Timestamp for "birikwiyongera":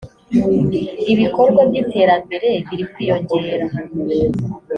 2.67-3.65